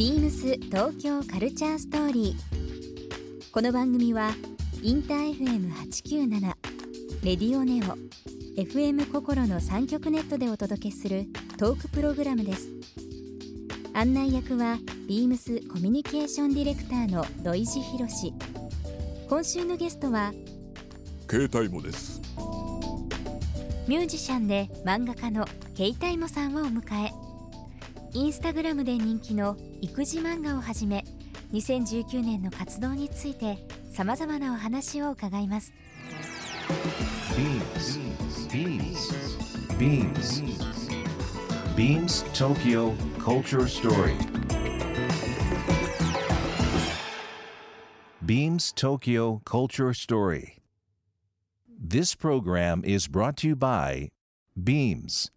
[0.00, 3.52] ビームス東京カルチャーストーリー。
[3.52, 4.30] この番組は
[4.82, 6.40] インター FM897
[7.22, 7.98] レディオネオ
[8.58, 11.26] FM 心の三極ネットでお届けする
[11.58, 12.70] トークプログラムです。
[13.92, 18.32] 案内役はビームスコミュニケーションディレクターの土井博志。
[19.28, 20.32] 今週のゲストは
[21.30, 22.22] 携帯もです
[23.86, 25.44] ミュージシャンで漫画家の
[25.76, 27.12] ケイタイモさんをお迎え
[28.14, 31.04] インスタグラムで人気の育児漫画をはじめ
[31.52, 33.58] 2019年の活動について
[33.92, 35.72] さまざまなお話を伺います
[41.76, 44.16] BeamsBeamsBeamsTokyo Culture Story
[48.24, 50.58] Beams Tokyo Culture Story
[51.82, 54.10] This program is brought to you by
[54.56, 55.32] Beams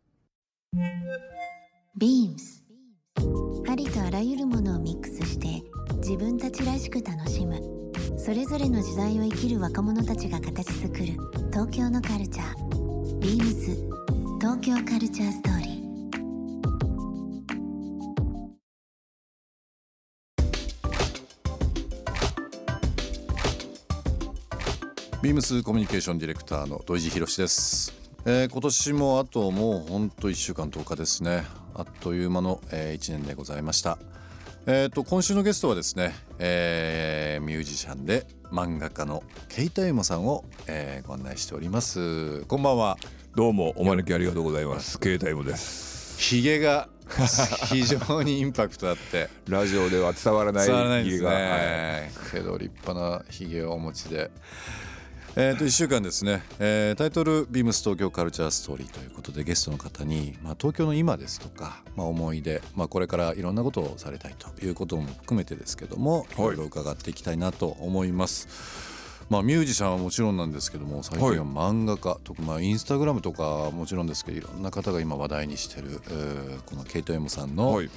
[1.95, 2.63] ビームス
[3.65, 5.63] ありとあらゆるものをミックスして
[5.97, 7.59] 自分たちらしく楽しむ。
[8.17, 11.05] それぞれの時代を生きる若者たちが形作る。
[11.51, 13.19] 東京のカルチャー。
[13.19, 13.75] ビームス。
[14.39, 15.73] 東京カルチャーストーリー。
[25.23, 27.93] ビームスコミュニケーションディレクターの土井博です、
[28.25, 31.43] えー今年もあともうほんと1週間10日ですね。
[31.75, 33.97] あっという間の、え1年でございました。
[34.65, 42.45] えー、と今週のゲストはですね、えーミュージシャンで漫画家のケイタイモさんを、えーご案内しております。
[42.45, 42.97] こんばんは。
[43.35, 44.99] どうもお招きありがとうございます。
[45.03, 46.17] 携帯もです。
[46.17, 46.87] ヒゲが
[47.65, 49.27] 非常にインパクトあって。
[49.49, 51.41] ラジオでは伝わらない伝わらないです家がはい。
[51.41, 54.31] ね、けど立派なひげをお持ちで。
[55.35, 68.47] えー、と1週間ですね、えータイトル「ビームス東京カルチャーストーリー」ということでゲストの方に、まあ、東京の今ですとか、まあ、思い出、まあ、これからいろんなことをされたいということも含めてですけども、い、ろいろ伺っていきたいなと思います。
[69.31, 77.89] まあ、ミュージシャンはもちろんなんですけども最近は漫画家とか、まあ、インスタグラムとかはもちろんですけどいろんな方が今話題にしてる、えーこのケイト・エムさんの、はい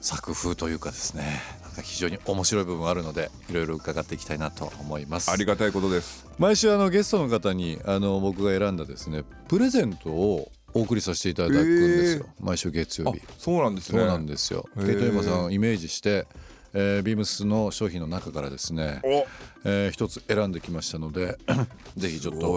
[0.00, 5.30] 作風というかですねなんか非常に面白い部分があるのでいろいろ伺っていきたいなと思います。
[5.30, 6.26] ありがたいことです。
[6.38, 13.98] 毎週あのゲストの方にあの僕が選んだですねプレゼントをお送りさせていただくんですよ、毎週月曜あ日そうなんですね。
[13.98, 14.68] そうなんですよ。
[14.76, 14.86] へー。
[14.86, 16.26] ケイトエマさんをイメージして、
[16.72, 19.26] えービームスの商品の中からですね、お。
[19.64, 21.36] えー一つ選んできましたので
[21.96, 22.52] ぜひちょっすと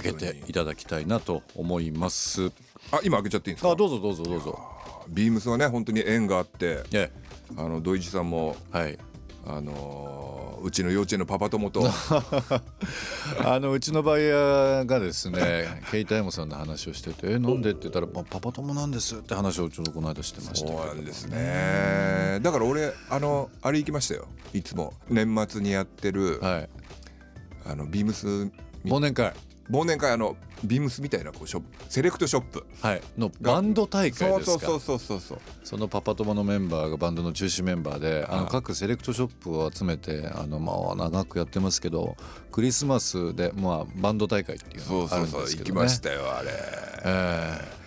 [0.00, 0.18] 開に。
[0.18, 2.46] けていただきたいなと思います。
[2.92, 3.70] あ今開けちゃっていいんですか？
[3.72, 4.58] あどうぞどうぞどうぞ
[5.08, 7.10] ビームスはね本当に縁があってえ
[7.56, 8.98] あの土井地さんもえはい。
[9.46, 11.84] あのーうちの幼稚園のパパ友と。
[13.44, 22.40] あのうちのバイヤーがですね ケイタイモさんの話をしてて「えなんで?」って言ったらまあ「パパ友なんです」って話をちょうどこの間してましたそうなんですね。
[22.42, 24.26] だから俺あのあれ行きましたよ。
[24.52, 24.94] いつも。
[25.08, 26.68] 年末にやってるはい。
[27.64, 28.26] あのビームス
[28.84, 29.32] 忘年会
[29.70, 32.66] 忘年会あのビームスみたいなこうショップセレクトショップ。
[32.80, 33.02] はい。
[33.16, 34.66] のバンド大会ですか。
[34.66, 38.50] そうそうそうそうそうそのパパ友のメンバーがバンドの中心メンバーであのはい。
[38.50, 42.16] 各セレクトショップを集めてあのまあ長くやってますけど
[42.50, 46.50] クリスマスでまあバンド大会っていうのがあるんそうそうそうですけどね行きましたよあれ。
[47.04, 47.77] え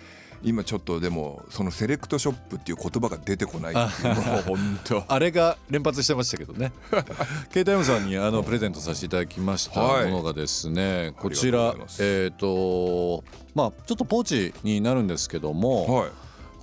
[0.44, 4.14] 今ちょっとでもそのセレクトショップっていう言葉が出てこないっていう。
[4.14, 5.00] もう本当。
[5.00, 6.72] ーあれが連発してましたけどね。
[7.52, 10.10] ケイタイムさんにあのプレゼントさせていただきましたはい。
[10.10, 16.10] ものがですね、こちありがらえっ、とまあちょっとポーチになるんですけども、はい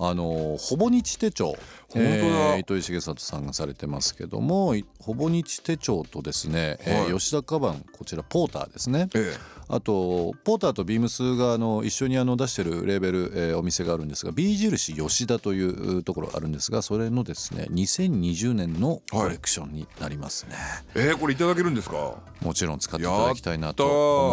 [0.02, 1.48] あのほぼ日手帳。
[1.48, 1.58] 本
[1.92, 2.04] 当だ。
[2.04, 7.18] えー糸井重里さんがされてますけどもいほぼ日手帳とですね、えーはい。
[7.18, 9.08] 吉田カバンこちらポーターですね。
[9.14, 9.34] え
[9.72, 20.54] あとポーターとビームスがあの一緒にあの出してるレーベル、えーお店があるんですが B 印吉田というところがあるんですがそれのですね2020年のコレクションになりますね、
[20.96, 22.14] ええーこれいただけるんですか？
[22.42, 23.84] もちろん使っていただきたいなと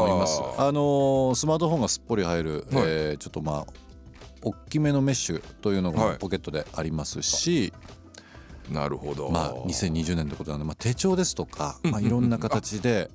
[0.05, 0.41] 思います。
[0.57, 3.86] あのースマートフォンがすっぽり入る、えーちょっとまあ
[4.41, 6.07] 大きめのメッシュというのはい。
[6.13, 7.73] がポケットでありますし、
[8.69, 9.29] なるほど。
[9.29, 13.09] まあ、2020年ということなので、まあ、手帳ですとか、まあ、いろんな形で、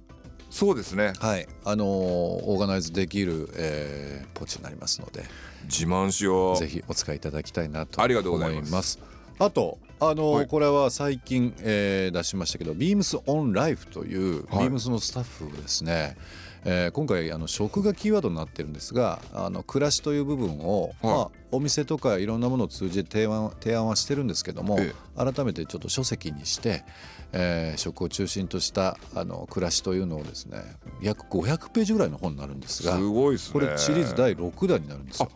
[0.50, 1.14] そうですね。
[1.19, 1.48] はい。
[1.64, 5.24] あのーオーガナイズできる、えーポーチになりますので
[5.64, 6.56] 自慢しよう。
[6.58, 8.98] ぜひお使いいただきたいなとありがとうご思います。
[9.38, 9.78] あと
[10.10, 10.46] あのーはい。
[10.49, 14.66] これは最近、えー出しましたけど Beams on Life という、はい。
[14.66, 16.16] Beams のスタッフがですね、
[16.64, 26.84] えー今回あの食がキーワードになってるんですがあの暮らしという部分を、まあ、お店とかいろんなものを通じて提案提案はしてるんですけども、え改めてちょっと書籍にして、
[27.32, 30.58] えー食を中心としたあの暮らしというのをですね
[31.00, 33.52] 約500ページぐらいの本になるんですがすごいですね。
[33.52, 35.31] これシリーズ第6弾になるんですよ。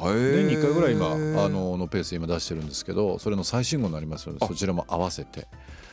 [0.00, 4.48] 年に1回ぐらい今あのののペースで今出してるんですけどそれの最新号になりますのであ。
[4.48, 5.46] そちらも合わせて。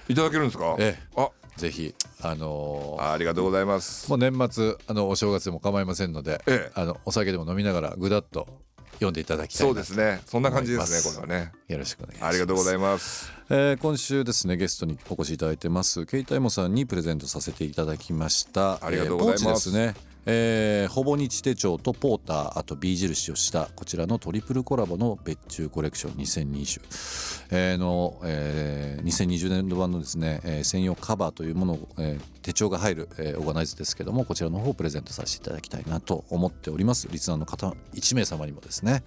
[0.08, 0.76] いただけるんですか？
[0.80, 1.30] えあ。
[1.58, 4.10] ぜひあのありがとうございます。
[4.10, 6.72] もう年末あのお正月でも構いませんので、ええ。
[6.74, 8.48] あのお酒でも飲みながらぐだっと
[8.94, 10.22] 読んでいただきたいなそうですね。
[10.26, 11.52] そんな感じですねこれはね。
[11.68, 12.30] よろしくお願いします。
[12.30, 13.32] ありがとうございまます。
[13.50, 18.84] えー今週ですねゲストにお越しいただいてますケイタイモさんにプレゼントさせていただきました。
[18.86, 19.70] ありがとうございます。
[19.70, 37.08] えーポーチですねえーほぼ日手帳とポーターあと B 印をしたこちらのトリプルコラボの別注コレクション2020、えーの、えー2020年度版のですね、えー専用カバーというものを、えー手帳が入る、えーオーガナイズですけどもこちらの方をプレゼントさせていただきたいなと思っております。
[37.12, 39.04] リスナーの方1名様にもですね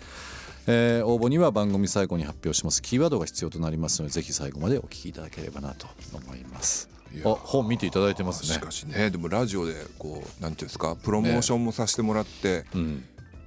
[0.67, 6.92] えー応募には番組最後に発表しますキーワードが必要となりますのでぜひ最後までお聞きいただければなと思います。
[7.25, 8.55] あ本見ていただいてますね。
[8.55, 13.05] しかしねでもラジオでこうなんていうんですかプロモーションもさせてもらって、うん。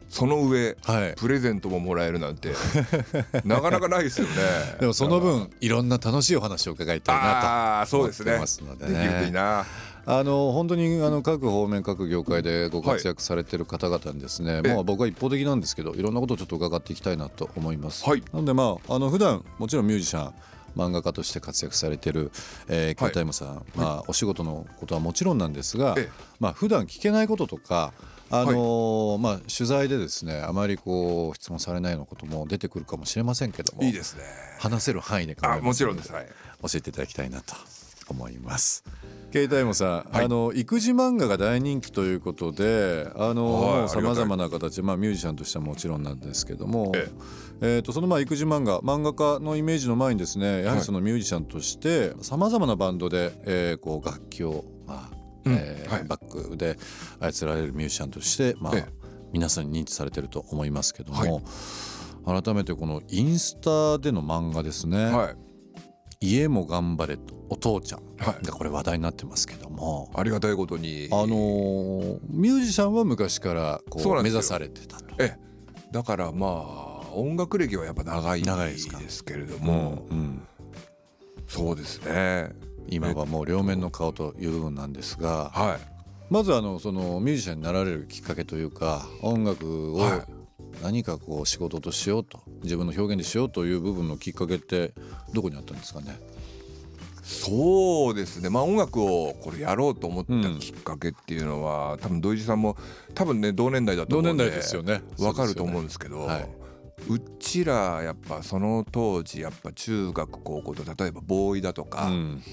[0.10, 1.14] その上、はい。
[1.16, 2.54] プレゼントももらえるなんて
[3.44, 4.34] なかなかないですよね。
[4.80, 8.36] でもその分いろんな楽しいお話を伺いたいなああーそうですね。
[8.36, 9.66] 思ってますのででねきるといいな。
[10.06, 14.74] とあの本当にあの各方面各業界でご活躍されてる方々にですね、ええ。
[14.76, 18.24] まあ僕は一方的なんですけどいろんなことをちょっと伺っていきたいなと思います、はい。
[18.32, 20.34] なのでまああの普段もちろんミュージシャン
[20.76, 22.32] 漫画家として活躍されてる、
[22.68, 26.10] えー、キュータイムさん、まあ、お仕事のことはもちろんなんですが、ええ。
[26.40, 27.94] まあ普段聞けないこととか
[28.32, 34.24] あのーまあ、取材でですねあまりこう質問されないようなことも出てくるかもしれませんけどもいいですね。
[34.60, 36.12] 話せる範囲であもちろんです。
[36.12, 36.28] はい。
[36.62, 37.54] 教えていただきたいなと
[38.10, 38.84] 思います。
[39.32, 47.12] ケイタイモさん、あの育児漫画が大人気ということで、あのさまざまな形、まあミュージシャンとしてはもちろんなんですけども、え
[47.60, 47.80] え。
[47.80, 55.54] ーとそのまあ育児漫画漫画家のイメージの前にですね、やはりそのミュージシャンとしてさまざまなバンドで、えーこう楽器をまあ、うん。
[55.54, 56.04] えーはい。
[56.06, 56.78] バックで
[57.20, 58.94] 操られるミュージシャンとしてまあ、ええ。
[59.34, 61.44] 皆さんに認知されてると思いますけども、
[62.26, 65.06] 改めてこのインスタでの漫画ですね。
[65.08, 65.45] はい
[66.26, 68.02] 家も頑張れとお父ちゃん。
[68.18, 68.46] はい。
[68.46, 71.08] がこれ話題になってますけども、ありがたいことに。
[71.12, 75.06] あのーミュージシャンは昔からこそう目指されてたと。
[75.20, 75.40] ええ。
[75.92, 80.48] だからまあ音楽歴はやっぱ長い長いですかですけれども、うん。
[81.48, 82.50] そうですね。
[82.88, 85.96] 今はもう両面の顔という部分なんですがはい。
[86.30, 90.35] まずあのそのミュージシャンになられるきっかけというか音楽をはい
[90.84, 94.94] 何かこう仕事としようと自分の表現でしようという部分のきっかけって
[95.34, 96.20] どこにあったんですかね？
[97.24, 98.52] そうですね。
[98.52, 102.78] まあ音楽をこれやろうと思ったうんきっかけっていうのは、多分土井さんも
[103.16, 105.02] 多分ね同年代だと思うんで同年代ですよね。
[105.20, 106.48] わかると思うんうですけど、はい。
[107.10, 112.44] うちらやっぱその当時やっぱ中学高校と例えばボーイだとか、うん。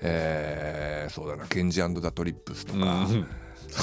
[0.00, 2.80] えーそうだなケンジザ・トリップスとうん。
[2.80, 3.06] か、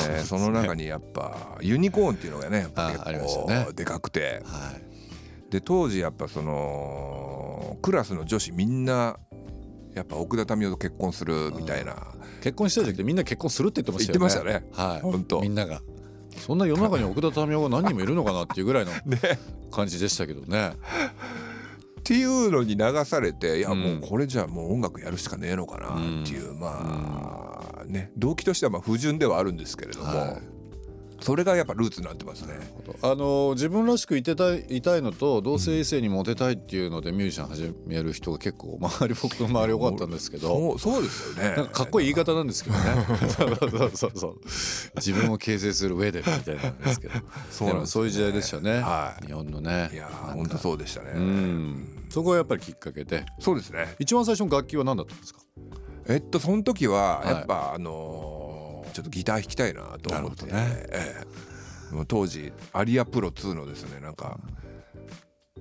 [0.10, 3.20] えーその中にやっぱユニコーンっていうのがねやっぱ結たね。
[3.66, 5.52] 構でかくて、はい。
[5.52, 9.18] で当時やっぱそのクラスの女子みんな
[9.94, 11.96] やっぱ奥田民生と結婚するみたいな、
[12.42, 14.52] 結婚した時ってみんな結婚するって言ってましたよね。
[14.52, 14.94] 言ってましたね。
[14.94, 15.02] はい。
[15.02, 15.40] 本当。
[15.42, 15.82] みんなが。
[16.38, 19.20] そんな世の中に奥田民生が何人もいるのかなっていうぐらいの ね。
[19.72, 20.72] 感じでしたけどね。
[22.00, 23.82] っていうのに流されていやうん。
[23.82, 27.55] もうこれじゃあもう音楽やるしかねえのかなっていう、まあ
[27.88, 30.42] ね動機としてはまあ不純ではあるんですけれども、はい。
[31.22, 32.56] それがやっぱルーツになってますね。
[33.02, 40.78] あの自分らしくいてたいいたいのと同性異性にモテたいっていうのでミュージシャン始める人が結構周り僕の周り多かったんですけど。
[40.78, 41.56] そうそうですよね。
[41.56, 42.84] かかっこいい言い方なんですけどね。
[43.30, 44.36] そうそうそうそう
[44.98, 47.14] 自分を形成する上でみたいなんですけど。
[47.50, 47.86] そうね。
[47.86, 49.28] そういう時代でしたね、はい。
[49.28, 49.90] 日本のね。
[49.94, 51.12] いや本当そうでしたね。
[51.16, 52.08] うん。
[52.10, 53.26] そこがやっぱりきっかけで。
[53.40, 53.96] そうですね。
[54.00, 55.40] 一番最初の楽器は何だったんですか？
[56.08, 57.28] えっとその時ははい。
[57.28, 60.52] やっぱ、あのーちょっとギター弾きたいなと思って、ね。
[60.54, 61.26] え
[61.92, 62.06] え。
[62.08, 64.40] 当時アリアプロ2のですねなんか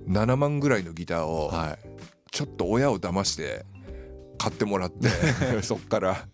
[0.07, 1.89] 7万ぐらいのギターをはい。
[2.31, 3.65] ちょっと親を騙して
[4.37, 5.09] 買ってもらって
[5.63, 6.27] そっから。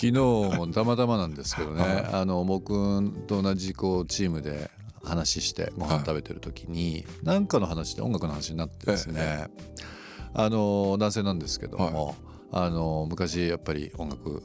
[0.00, 2.04] 昨日もたまたまなんですけどね、はい。
[2.12, 2.72] あの僕
[3.26, 4.70] と同じこうチームで
[5.04, 9.48] 話してご飯食べてる時に何かの話で音楽の話になってですね、
[10.34, 12.16] あの男性なんですけども、
[12.52, 14.42] あの昔やっぱり音楽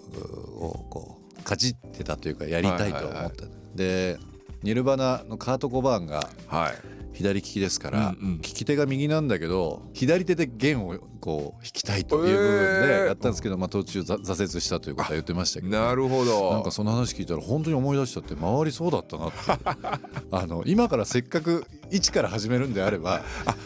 [0.60, 3.46] をこうかじってたというかやりたいと思った、
[3.76, 4.18] で
[4.64, 8.38] ニルバナのカート・コバーンがはい左利きですから、うんうん。
[8.38, 16.54] 利き手が右なんだけど左手で弦をこう弾きたいという部分でやったんですけど、まあ、途中ざ挫折したということは言ってましたけど、なるほど。
[16.54, 19.38] なんかその話聞いたら本当に思い出しちゃって周りそうだったなって
[20.32, 23.24] あの今からせっかく一から始めるんであれば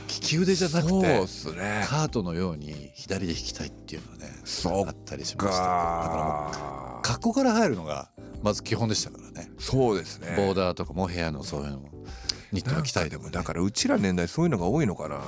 [0.07, 1.85] 利き腕じゃなくそうてっすね。
[1.87, 4.33] カートのように左で弾きたいっていうのはね
[4.87, 5.61] あったりしました。
[5.61, 8.09] だからもうか格好から入るのが
[8.41, 9.51] まず基本でしたからね。
[9.59, 10.35] そうですね。
[10.37, 11.89] ボーダーとかモヘアのそういうのも
[12.51, 15.21] ニットが着たいでもだからうちら年代そういうのが多いのかな、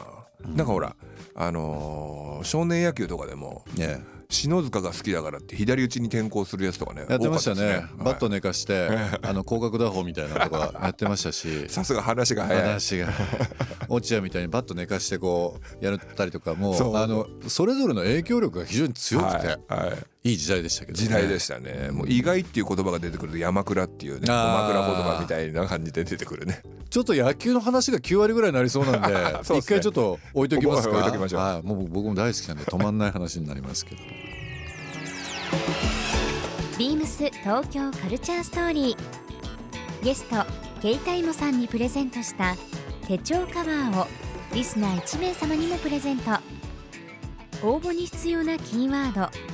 [0.46, 0.96] なんかほら
[1.36, 7.56] あのー少年野球とかでもね篠塚が好きだからって左打ちに転向するやつとかねやってましたね。
[7.56, 8.90] 多かったですバット寝かして、
[9.22, 11.70] あの広角打法みたいなのとかやってましたし。
[11.70, 12.64] さすが話が早い。
[12.64, 13.14] 話が。
[13.90, 16.98] 落合みたいにバット寝かしてこうやったりとかもそう。
[16.98, 21.90] あのそれぞれの影響力が非常に強くて、はいはいい、い時代でしたけど、ね、時代でしたね。
[21.92, 26.62] もう意外っていう言葉が出てくると山倉っていうね枕言葉みたいな感じで出てくるね。
[26.90, 29.60] ちょっと野球の話が9割ぐらいになりそうなんで ね。
[29.60, 30.98] 一回ちょっと置いときますか。
[30.98, 34.02] 置いときましょうはい、もう僕も大好きなんで止まんない話になりますけど。
[36.78, 40.04] ビームス東京カルチャーストーリー。
[40.04, 40.46] ゲスト
[40.82, 42.56] ケイタイモさんにプレゼントした
[43.08, 44.08] 手帳カバーを
[44.54, 46.32] リスナー1名様にもプレゼント。
[47.64, 49.30] 応募に必要なキーワード「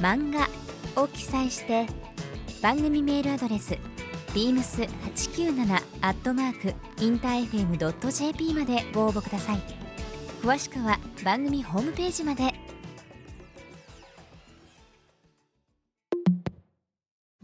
[0.00, 0.48] 漫画」
[1.00, 1.86] を記載して
[2.62, 3.78] 番組メールアドレス
[4.34, 9.58] beams897 アットマークインター FM.jp までご応募ください
[10.42, 12.52] 詳しくは番組ホームページまで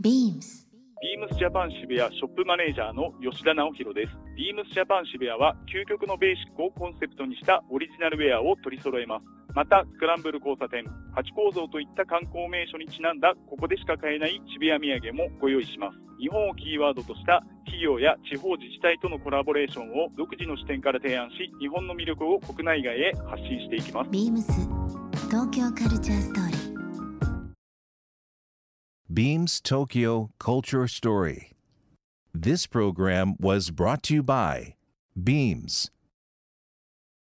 [0.00, 0.64] ビームス
[1.04, 4.12] ビームスジャパン渋谷ショップマネージャーの吉田直弘です。
[4.36, 9.43] ビームスジャパン渋谷は究極のベーシックをコンセプトにしたオリジナルウェアを取り揃えます。
[9.54, 10.84] また、スクランブル交差点、
[11.14, 15.98] ハチ公像といった観光名所にちなんだここでしか買えない渋谷土産もご用意します。
[16.18, 24.10] 日本をキーワードとした企業や地方自治体とのコラボレーションを独自の視点から提案し、日本の魅力を国内外へ発信していきます。
[24.10, 24.52] ビームス
[25.30, 26.74] 東京カルチャーストーリー
[29.12, 31.52] Beams Tokyo Culture Story.
[32.34, 34.74] This program was brought to you by
[35.16, 35.92] Beams.